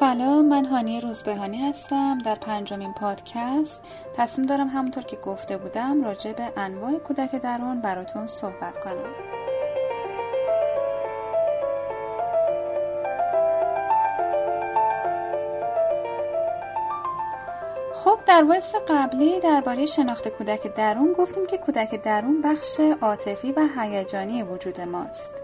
[0.00, 3.82] سلام من هانی روزبهانی هستم در پنجمین پادکست.
[4.16, 9.14] تصمیم دارم همونطور که گفته بودم راجع به انواع کودک درون براتون صحبت کنم.
[17.94, 23.68] خب در ویس قبلی درباره شناخت کودک درون گفتیم که کودک درون بخش عاطفی و
[23.76, 25.34] هیجانی وجود ماست.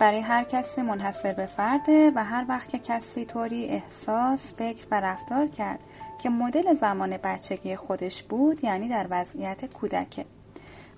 [0.00, 5.00] برای هر کسی منحصر به فرده و هر وقت که کسی طوری احساس، فکر و
[5.00, 5.80] رفتار کرد
[6.22, 10.24] که مدل زمان بچگی خودش بود یعنی در وضعیت کودکه.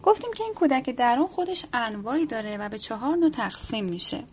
[0.02, 4.25] گفتیم که این کودک درون خودش انواعی داره و به چهار نوع تقسیم میشه.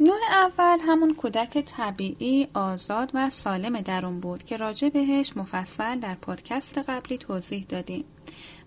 [0.00, 6.14] نوع اول همون کودک طبیعی، آزاد و سالم درون بود که راجع بهش مفصل در
[6.14, 8.04] پادکست قبلی توضیح دادیم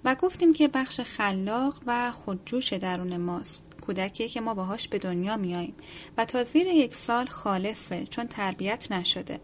[0.05, 3.66] و گفتیم که بخش خلاق و خودجوش درون ماست.
[3.87, 5.75] کودکی که ما باهاش به دنیا میاییم
[6.17, 9.39] و تا زیر یک سال خالصه چون تربیت نشده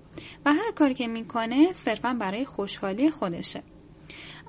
[0.45, 3.63] و هر کاری که می‌کنه صرفا برای خوشحالی خودشه.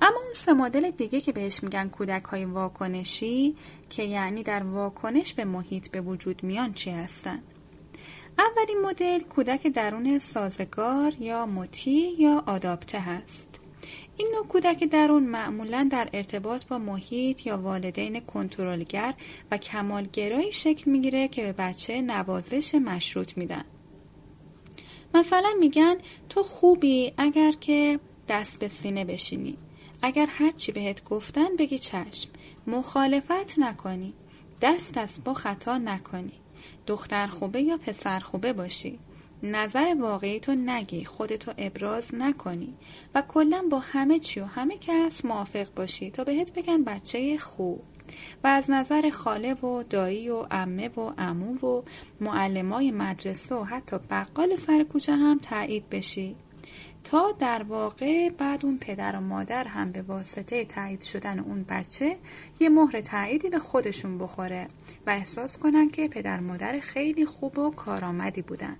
[0.01, 3.55] اما اون سه مدل دیگه که بهش میگن کودک های واکنشی
[3.89, 7.43] که یعنی در واکنش به محیط به وجود میان چی هستند
[8.37, 13.54] اولین مدل کودک درون سازگار یا مطیع یا آداپته هست.
[14.17, 19.13] این نوع کودک درون معمولا در ارتباط با محیط یا والدین کنترلگر
[19.51, 23.63] و کمالگرایی شکل می‌گیره که به بچه نوازش مشروط میدن.
[25.13, 25.95] مثلا میگن
[26.29, 29.57] تو خوبی اگر که دست به سینه بشینی.
[30.01, 32.29] اگر هرچی بهت گفتن بگی چشم.
[32.67, 34.13] مخالفت نکنی.
[34.61, 36.33] دست از با خطا نکنی.
[36.87, 38.99] دختر خوبه یا پسر خوبه باشی.
[39.45, 42.73] نظر واقعی تو نگی خودتو ابراز نکنی
[43.15, 47.83] و کلا با همه چی و همه کس موافق باشی تا بهت بگن بچه خوب.
[48.43, 51.81] و از نظر خاله و دایی و امه و امو و
[52.21, 56.35] معلمای مدرسه و حتی بقال سر کوچه هم تایید بشی.
[57.03, 62.15] تا در واقع بعد اون پدر و مادر هم به واسطه تایید شدن اون بچه
[62.59, 64.67] یه مهر تاییدی به خودشون بخوره
[65.07, 68.77] و احساس کنن که پدر مادر خیلی خوب و کارآمدی بودن.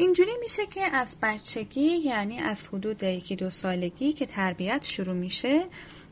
[0.00, 5.64] اینجوری میشه که از بچگی یعنی از حدود یکی دو سالگی که تربیت شروع میشه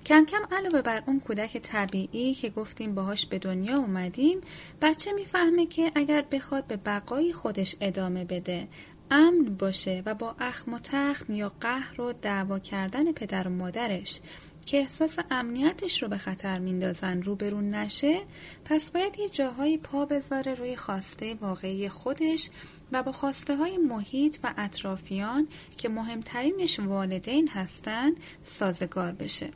[0.07, 4.41] کم کم علاوه بر اون کودک طبیعی که گفتیم باهاش به دنیا اومدیم
[4.83, 8.69] بچه می‌فهمه که اگر بخواد به بقای خودش ادامه بده
[9.11, 14.21] امن باشه و با اخم و تخم یا قهر و دعوا کردن پدر و مادرش.
[14.67, 18.21] که احساس امنیتش رو به خطر میندازن روبرون نشه
[18.65, 22.51] پس باید یه جاهایی پا بذاره روی خواسته واقعی خودش
[22.93, 28.13] و با خواسته های محیط و اطرافیان که مهمترینش والدین هستن
[28.43, 29.51] سازگار بشه.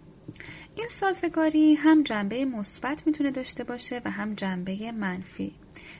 [0.76, 5.54] این سازگاری هم جنبه مثبت می‌تونه داشته باشه و هم جنبه منفی.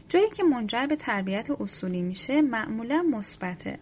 [0.09, 3.79] جایی که منجر به تربیت اصولی میشه معمولا مثبته.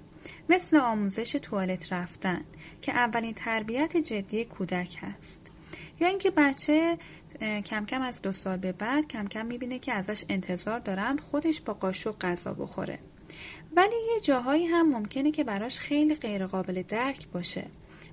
[0.49, 2.45] مثل آموزش توالت رفتن
[2.83, 5.47] که اولین تربیت جدی کودک هست.
[6.01, 6.99] یا اینکه بچه
[7.41, 11.61] کم کم از دو سال به بعد کم کم می‌بینه که ازش انتظار دارم خودش
[11.61, 12.99] با قاشق غذا بخوره.
[13.77, 17.67] ولی یه جاهایی هم ممکنه که براش خیلی غیرقابل درک باشه.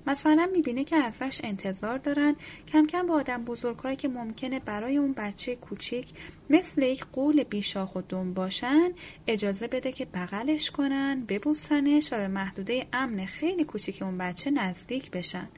[0.06, 2.36] مثلا می‌بینه که ازش انتظار دارن.
[2.72, 6.12] کم کم با آدم بزرگهایی که ممکنه برای اون بچه کوچیک
[6.50, 8.92] مثل یک قول بیشاخ و دم باشن
[9.26, 15.10] اجازه بده که بغلش کنن ببوسنش و به محدوده امن خیلی کوچیک اون بچه نزدیک
[15.10, 15.48] بشن.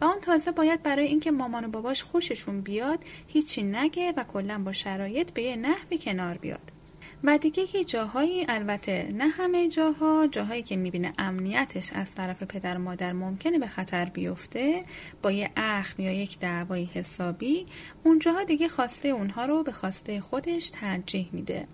[0.00, 4.58] و اون تازه باید برای اینکه مامان و باباش خوششون بیاد هیچی نگه و کلا
[4.58, 6.77] با شرایط به یه نحوی کنار بیاد.
[7.24, 12.76] و دیگه یه جاهایی البته نه همه جاها جاهایی که می‌بینه امنیتش از طرف پدر
[12.76, 14.84] و مادر ممکنه به خطر بیفته
[15.22, 17.66] با یه اخم یا یک دعوای حسابی
[18.04, 21.66] اونجاها دیگه خواسته اونها رو به خواسته خودش ترجیح میده.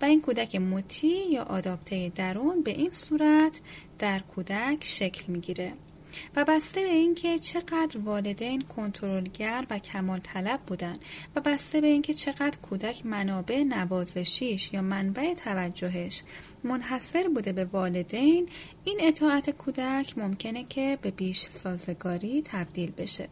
[0.00, 3.60] و این کودک مطیع یا آداپته درون به این صورت
[3.98, 5.72] در کودک شکل می‌گیره.
[6.36, 10.98] و بسته به اینکه چقدر والدین کنترلگر و کمال طلب بودن
[11.36, 16.22] و بسته به اینکه چقدر کودک منابع نوازشیش یا منبع توجهش
[16.64, 18.48] منحصر بوده به والدین
[18.84, 23.28] این اطاعت کودک ممکنه که به بیش سازگاری تبدیل بشه.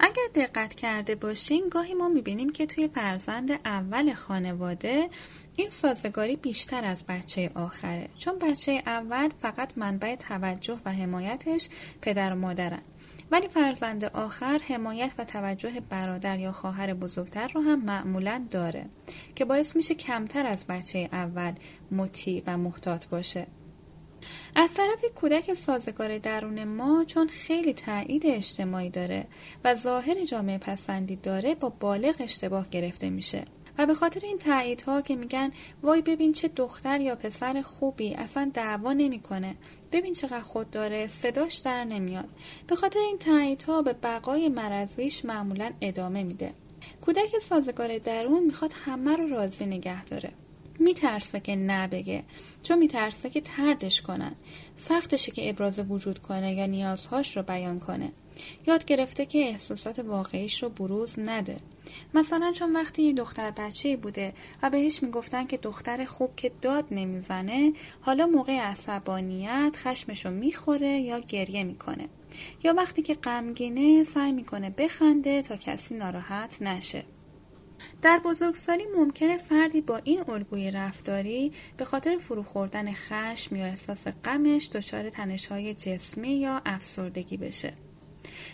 [0.00, 5.08] اگر دقت کرده باشین گاهی ما می‌بینیم که توی فرزند اول خانواده
[5.56, 8.08] این سازگاری بیشتر از بچه آخره.
[8.18, 11.68] چون بچه اول فقط منبع توجه و حمایتش
[12.02, 12.82] پدر و مادرن.
[13.30, 18.86] ولی فرزند آخر حمایت و توجه برادر یا خواهر بزرگتر رو هم معمولا داره
[19.34, 21.52] که باعث میشه کمتر از بچه اول
[21.90, 23.46] مطیع و محتاط باشه.
[24.54, 29.26] از طرفی کودک سازگار درون ما چون خیلی تایید اجتماعی داره
[29.64, 33.44] و ظاهر جامعه پسندی داره با بالغ اشتباه گرفته میشه.
[33.78, 35.50] و به خاطر این تاییدها که میگن
[35.82, 39.54] وای ببین چه دختر یا پسر خوبی اصلا دعوا نمی‌کنه.
[39.92, 42.28] ببین چقدر خود داره صداش در نمیاد.
[42.66, 46.52] به خاطر این تاییدها به بقای مرزیش معمولا ادامه میده.
[47.00, 50.32] کودک سازگار درون می‌خواد همه رو راضی نگه داره.
[50.78, 52.22] میترسه که نبگه.
[52.62, 54.34] چون میترسه که تردش کنن.
[54.76, 58.12] سختشه که ابراز وجود کنه یا نیازهاش رو بیان کنه.
[58.66, 61.56] یاد گرفته که احساسات واقعیش رو بروز نده.
[62.14, 64.32] مثلا چون وقتی یه دختر بچه بوده
[64.62, 71.18] و بهش می‌گفتن که دختر خوب که داد نمی‌زنه حالا موقع عصبانیت خشمشو می‌خوره یا
[71.18, 72.08] گریه می‌کنه.
[72.64, 77.04] یا وقتی که غمگینه سعی می‌کنه بخنده تا کسی ناراحت نشه.
[78.02, 84.06] در بزرگسالی ممکنه فردی با این الگوی رفتاری به خاطر فرو خوردن خشم یا احساس
[84.24, 87.72] غمش دچار تنشهای جسمی یا افسردگی بشه.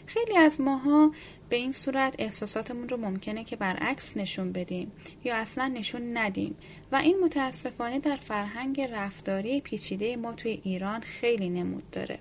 [0.06, 1.12] خیلی از ماها
[1.48, 4.92] به این صورت احساساتمون رو ممکنه که برعکس نشون بدیم
[5.24, 6.56] یا اصلا نشون ندیم
[6.92, 12.18] و این متاسفانه در فرهنگ رفتاری پیچیده ما توی ایران خیلی نمود داره.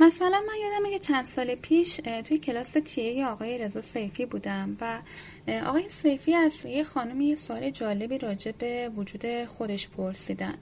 [0.00, 5.00] مثلا من یادمه که چند سال پیش توی کلاس تیه آقای رضا سیفی بودم و
[5.48, 10.54] آقای سیفی از یه خانم یه سوال جالبی راجع به وجود خودش پرسیدن.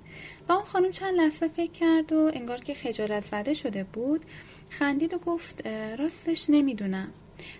[0.49, 4.25] و اون خانم چند لحظه فکر کرد و انگار که خجالت زده شده بود
[4.71, 5.67] خندید و گفت
[5.99, 7.13] راستش نمی‌دونم.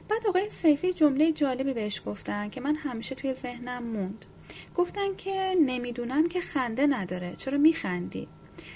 [0.09, 4.25] بعد آقای سیفی جمله جالبی بهش گفتن که من همیشه توی ذهنم موند.
[4.75, 7.35] گفتن که نمی‌دونم که خنده نداره.
[7.37, 8.29] چرا میخندی؟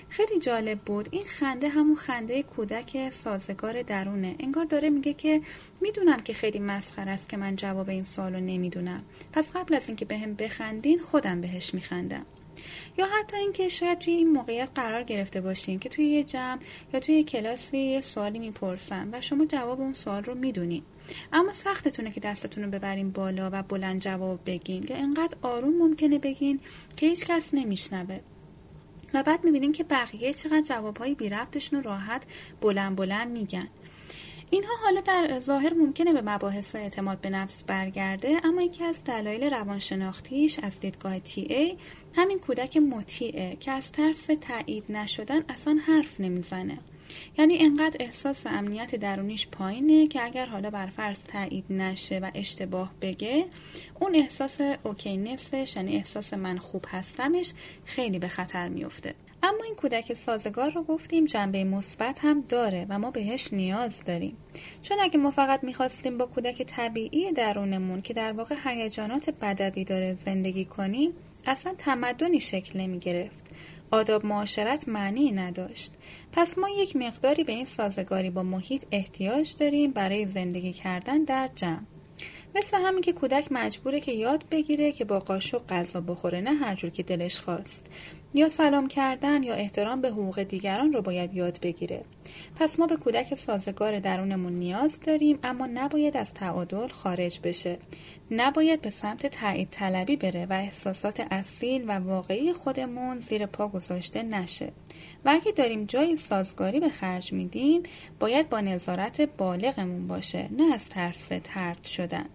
[0.09, 1.09] خیلی جالب بود.
[1.11, 4.35] این خنده همون خنده کودک سازگار درونه.
[4.39, 5.41] انگار داره میگه که
[5.81, 9.03] می‌دونم که خیلی مسخر است که من جواب این سوالو نمی‌دونم.
[9.33, 12.27] پس قبل از اینکه بهم به بخندین خودم بهش میخندم.
[12.99, 16.59] یا حتی اینکه شاید توی این موقعیت قرار گرفته باشین که توی یه جمع
[16.95, 20.83] یا توی یه کلاسی یه سوالی می‌پرسن و شما جواب اون سوال رو می‌دونین.
[21.33, 24.87] اما سختتونه که دستتون رو ببرین بالا و بلند جواب بگین.
[24.89, 26.61] یا انقدر آروم ممکنه بگین
[26.97, 28.19] که هیچ کس نمیشنوه.
[29.15, 32.23] و بعد می‌بینین که بقیه چقدر جوابهای بی ربطشون رو راحت
[32.61, 33.69] بلند بلند میگن.
[34.51, 39.45] اینها حالا در ظاهر ممکنه به مباحث اعتماد به نفس برگرده اما یکی از دلایل
[39.45, 41.77] روانشناختیش از دیدگاه تی ای
[42.15, 46.79] همین کودک مطیعه که از ترس تایید نشدن اصلا حرف نمی‌زنه.
[47.39, 52.93] یعنی انقدر احساس امنیت درونیش پایینه که اگر حالا بر فرض تایید نشه و اشتباه
[53.01, 53.47] بگه
[54.01, 57.53] اون احساس اوکینسش یعنی احساس من خوب هستمش
[57.85, 62.99] خیلی به خطر میفته اما این کودک سازگار رو گفتیم جنبه مثبت هم داره و
[62.99, 64.37] ما بهش نیاز داریم.
[64.83, 70.17] چون اگه ما فقط می‌خواستیم با کودک طبیعی درونمون که در واقع هیجانات بدوی داره
[70.27, 71.13] زندگی کنیم
[71.47, 73.46] اصلا تمدنی شکل نمی گرفت
[73.91, 75.93] آداب معاشرت معنی نداشت.
[76.33, 81.51] پس ما یک مقداری به این سازگاری با محیط احتیاج داریم برای زندگی کردن در
[81.55, 81.83] جمع.
[82.55, 86.75] مثل همین که کودک مجبوره که یاد بگیره که با قاشق غذا بخوره نه هر
[86.75, 87.87] جور که دلش خواست.
[88.37, 92.03] یا سلام کردن یا احترام به حقوق دیگران رو باید یاد بگیره.
[92.57, 97.79] پس ما به کودک سازگار درونمون نیاز داریم اما نباید از تعادل خارج بشه.
[98.31, 104.23] نباید به سمت تایید طلبی بره و احساسات اصیل و واقعی خودمون زیر پا گذاشته
[104.23, 104.73] نشه.
[105.25, 107.83] و اگه داریم جای سازگاری به خرج میدیم
[108.21, 112.27] باید با نظارت بالغمون باشه نه از ترس ترد شدن.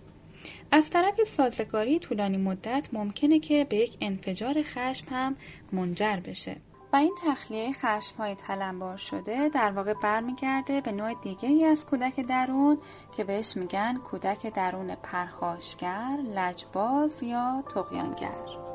[0.72, 5.36] از طرف سازگاری طولانی مدت ممکنه که به یک انفجار خشم هم
[5.72, 6.56] منجر بشه
[6.94, 11.86] و این تخلیه خشم های تلمبار شده در واقع برمیگرده به نوع دیگه ای از
[11.86, 12.78] کودک درون
[13.18, 18.71] که بهش میگن کودک درون پرخاشگر، لجباز یا تقیانگر.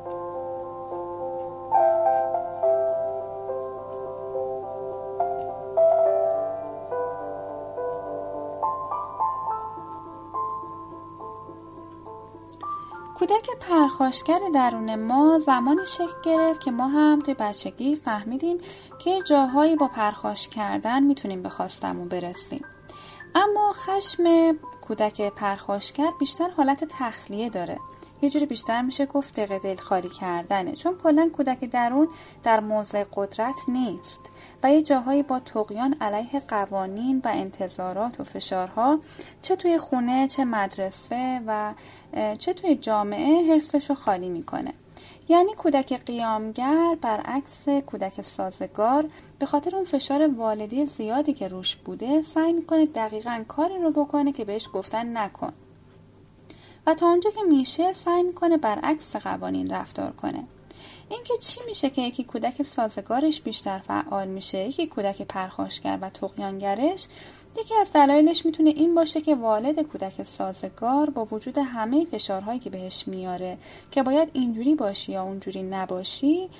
[13.87, 18.59] پرخاشگر درون ما زمانی شکل گرفت که ما هم توی بچگی فهمیدیم
[18.99, 22.64] که جاهایی با پرخاش کردن می‌تونیم به خواستمون برسیم.
[23.35, 27.78] اما خشم کودک پرخاشگر بیشتر حالت تخلیه داره.
[28.23, 30.73] یه جوری بیشتر میشه گفت دق دل خالی کردنه.
[30.73, 32.08] چون کلا کودک درون
[32.42, 34.20] در موضع قدرت نیست
[34.62, 38.99] و یه جاهایی با تقیان علیه قوانین و انتظارات و فشارها
[39.42, 41.75] چه توی خونه چه مدرسه و
[42.38, 44.75] چه توی جامعه حرسش خالی می‌کنه.
[45.28, 49.08] یعنی کودک قیامگر برعکس کودک سازگار
[49.38, 54.32] به خاطر اون فشار والدی زیادی که روش بوده سعی می‌کنه دقیقا کاری رو بکنه
[54.32, 55.52] که بهش گفتن نکن.
[56.87, 60.45] و تا اونجا که میشه سعی می‌کنه برعکس قوانین رفتار کنه.
[61.09, 67.07] اینکه چی میشه که یکی کودک سازگارش بیشتر فعال میشه یکی کودک پرخاشگر و تقیانگرش
[67.59, 72.71] یکی از دلایلش می‌تونه این باشه که والد کودک سازگار با وجود همه فشارهایی که
[72.71, 73.59] بهش میاره
[73.90, 76.50] که باید اینجوری باشی یا اونجوری نباشی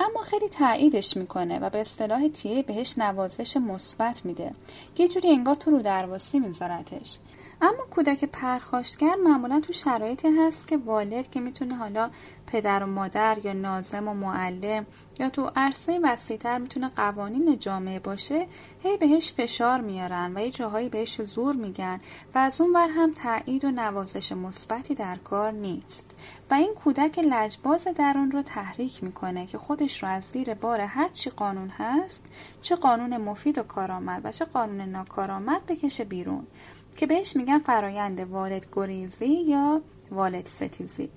[0.00, 4.52] اما خیلی تاییدش می‌کنه و به اصطلاح تیه بهش نوازش مثبت میده.
[4.98, 7.18] یه جوری انگار تو رو درواسی میذارتش.
[7.64, 12.10] اما کودک پرخاشگر معمولا تو شرایطی هست که والد که می‌تونه حالا
[12.46, 14.86] پدر و مادر یا نازم و معلم
[15.18, 18.46] یا تو عرصه وسیعتر می‌تونه قوانین جامعه باشه
[18.82, 22.00] هی بهش فشار میارن و یه جاهایی بهش زور میگن
[22.34, 26.10] و از اون بر هم تایید و نوازش مثبتی در کار نیست.
[26.50, 31.08] و این کودک لجباز درون رو تحریک می‌کنه که خودش رو از زیر بار هر
[31.08, 32.24] چی قانون هست
[32.62, 36.46] چه قانون مفید و کارآمد و چه قانون ناکارآمد بکشه بیرون.
[36.96, 39.80] که بهش میگن فرایند والد گریزی یا
[40.10, 41.10] والد ستیزی.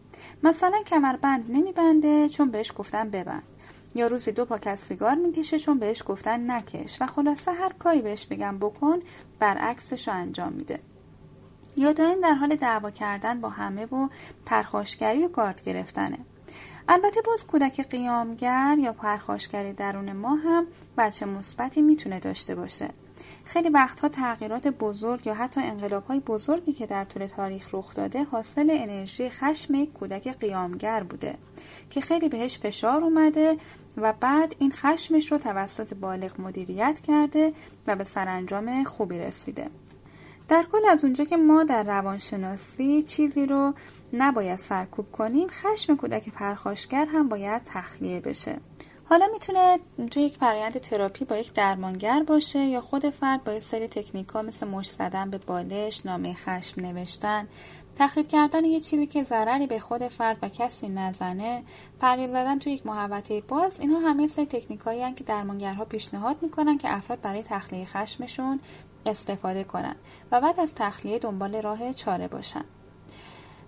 [0.43, 3.43] مثلا کمربند نمیبنده چون بهش گفتن ببند.
[3.95, 7.01] یا روزی دو پاکت سیگار می‌کشه چون بهش گفتن نکش.
[7.01, 8.99] و خلاصه هر کاری بهش بگم بکن
[9.39, 10.79] برعکسش رو انجام میده.
[11.77, 14.07] یا دائم در حال دعوا کردن با همه و
[14.45, 16.17] پرخاشگری و گارد گرفتنه.
[16.87, 20.67] البته باز کودک قیامگر یا پرخاشگری درون ما هم
[20.97, 22.89] بچه مثبتی می‌تونه داشته باشه.
[23.45, 28.23] خیلی وقتها تغییرات بزرگ یا حتی انقلاب های بزرگی که در طول تاریخ رخ داده
[28.23, 31.37] حاصل انرژی خشم یک کودک قیامگر بوده
[31.89, 33.57] که خیلی بهش فشار اومده
[33.97, 37.53] و بعد این خشمش رو توسط بالغ مدیریت کرده
[37.87, 39.69] و به سرانجام خوبی رسیده.
[40.47, 43.73] در کل از اونجا که ما در روانشناسی چیزی رو
[44.13, 48.57] نباید سرکوب کنیم خشم کودک پرخاشگر هم باید تخلیه بشه.
[49.09, 49.79] حالا می‌تونه
[50.11, 54.27] توی یک فرایند تراپی با یک درمانگر باشه یا خود فرد با یک سری تکنیک
[54.27, 57.47] ها مثل مش زدن به بالش، نامه خشم نوشتن،
[57.95, 61.63] تخریب کردن یه چیزی که ضرری به خود فرد و کسی نزنه،
[61.99, 66.77] پرید زدن توی یک محوطه باز، اینها همه سری تکنیک هایی که درمانگرها پیشنهاد می‌کنن
[66.77, 68.59] که افراد برای تخلیه خشمشون
[69.05, 69.95] استفاده کنن
[70.31, 72.65] و بعد از تخلیه دنبال راه چاره باشن.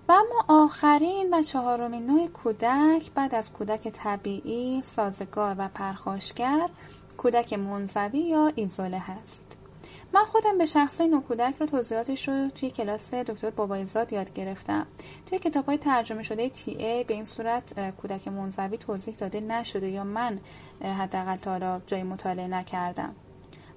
[0.09, 6.69] و اما آخرین و چهارمین نوع کودک بعد از کودک طبیعی، سازگار و پرخاشگر
[7.17, 9.45] کودک منزوی یا ایزوله هست.
[10.13, 14.87] من خودم به شخصه نوع کودک رو توضیحاتش رو توی کلاس دکتر بابایزاد یاد گرفتم.
[15.25, 19.89] توی کتاب های ترجمه شده تی ای به این صورت کودک منزوی توضیح داده نشده
[19.89, 20.39] یا من
[20.81, 23.15] حداقل تا حالا جای مطالعه نکردم.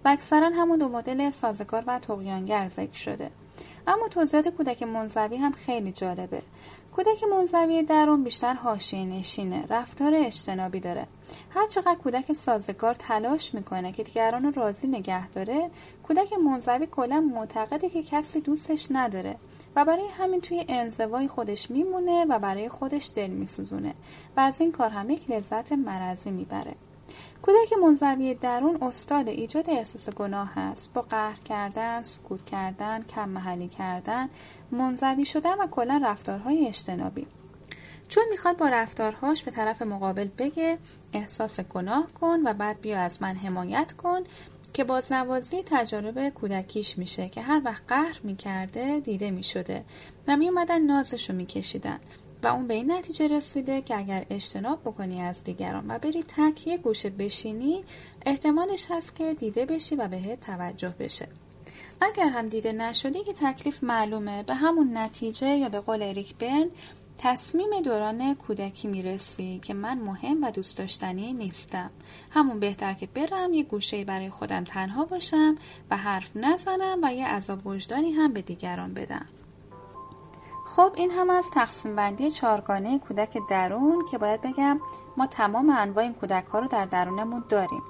[0.05, 3.31] و اکثرا همون دو مدل سازگار و تقیانگر ذکر شده.
[3.87, 6.43] اما توضیحات کودک منزوی هم خیلی جالبه.
[6.93, 11.07] کودک منزوی درون بیشتر حاشیه نشینه رفتار اجتنابی داره.
[11.51, 15.71] هر چقدر کودک سازگار تلاش می‌کنه که دیگران رو راضی نگه داره
[16.03, 19.37] کودک منزوی کلا معتقده که کسی دوستش نداره
[19.77, 23.95] و برای همین توی انزوای خودش میمونه و برای خودش دل میسوزونه
[24.37, 26.75] و از این کار هم یک لذت مرضی می‌بره.
[27.43, 30.93] کودک منزوی درون استاد ایجاد احساس گناه است.
[30.93, 34.29] با قهر کردن سکوت کردن کم محلی کردن
[34.71, 37.27] منزوی شدن و کلا رفتارهای اجتنابی.
[38.09, 40.79] چون می‌خواد با رفتارهاش به طرف مقابل بگه
[41.13, 44.21] احساس گناه کن و بعد بیا از من حمایت کن
[44.73, 49.85] که بازنوازی تجارب کودکیش میشه که هر وقت قهر می‌کرده دیده می‌شده.
[50.29, 52.01] و میومدن نازشو میکشیدن.
[52.43, 56.79] و اون به این نتیجه رسیده که اگر اجتناب بکنی از دیگران و بری تکیه
[56.79, 57.85] گوشه بشینی
[58.27, 61.29] احتمالش هست که دیده بشی و بهت توجه بشه.
[62.01, 66.71] اگر هم دیده نشدی که تکلیف معلومه به همون نتیجه یا به قول اریک برن
[67.19, 71.91] تصمیم دوران کودکی می‌رسی که من مهم و دوست داشتنی نیستم.
[72.31, 75.59] همون بهتر که برم یه گوشه برای خودم تنها باشم
[75.91, 79.27] و حرف نزنم و یه عذاب وجدانی هم به دیگران بدم.
[80.77, 84.81] خب این هم از تقسیم بندی چارگانه کودک درون که باید بگم
[85.17, 87.83] ما تمام انواع این کودک ها رو در درونمون داریم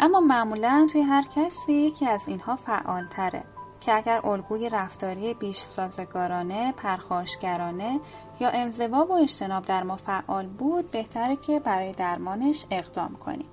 [0.00, 3.44] اما معمولا توی هر کسی یکی از اینها فعال تره
[3.80, 8.00] که اگر الگوی رفتاری بیش سازگارانه، پرخاشگرانه
[8.40, 13.48] یا انزوا و اجتناب در ما فعال بود بهتره که برای درمانش اقدام کنیم.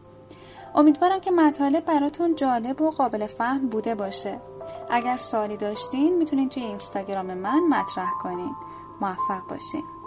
[0.75, 4.39] امیدوارم که مطالب براتون جالب و قابل فهم بوده باشه.
[4.89, 8.55] اگر سوالی داشتین می‌تونین توی اینستاگرام من مطرح کنین.
[9.01, 9.98] موفق باشین.